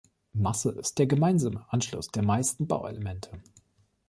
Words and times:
Masse 0.33 0.71
ist 0.71 0.97
der 0.97 1.05
gemeinsame 1.05 1.63
Anschluss 1.69 2.07
der 2.07 2.23
meisten 2.23 2.65
Bauelemente. 2.65 3.29